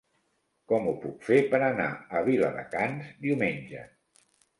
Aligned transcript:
Com 0.71 0.85
ho 0.91 0.93
puc 1.01 1.19
fer 1.27 1.37
per 1.51 1.59
anar 1.65 1.89
a 2.19 2.23
Viladecans 2.29 3.13
diumenge? 3.27 3.85